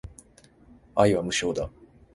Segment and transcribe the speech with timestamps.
[0.95, 1.69] 愛は無償だ